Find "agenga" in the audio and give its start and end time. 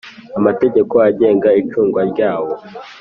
1.09-1.49